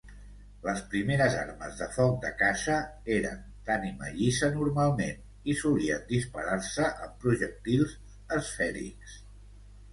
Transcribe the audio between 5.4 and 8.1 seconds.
i solien disparar-se amb projectils